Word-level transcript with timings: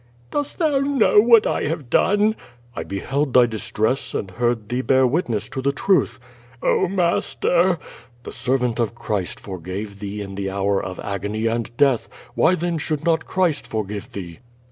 "Dost 0.31 0.57
thou 0.57 0.79
know 0.79 1.19
what 1.19 1.45
I 1.45 1.67
have 1.67 1.87
done?" 1.91 2.35
"I 2.75 2.81
beheld 2.83 3.33
thv 3.33 3.47
distress, 3.51 4.15
and 4.15 4.31
heard 4.31 4.67
thee 4.67 4.81
bear 4.81 5.05
witness 5.05 5.47
to 5.49 5.61
the 5.61 5.71
truth." 5.71 6.17
"Oh, 6.63 6.87
master!'' 6.87 7.77
"The 8.23 8.31
servant 8.31 8.79
of 8.79 8.95
Christ 8.95 9.39
forgave 9.39 9.99
thee 9.99 10.19
in 10.21 10.33
the 10.33 10.49
hour 10.49 10.81
of 10.81 10.99
agony 11.01 11.45
and 11.45 11.69
death. 11.77 12.09
Why 12.33 12.55
then 12.55 12.79
should 12.79 13.05
not 13.05 13.27
Christ 13.27 13.67
forgive 13.67 14.13
thee?" 14.13 14.39